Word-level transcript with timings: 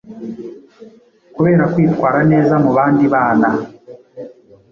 kubera 1.35 1.63
kwitwara 1.73 2.19
neza 2.31 2.55
mu 2.63 2.71
bandi 2.77 3.05
bana 3.13 3.49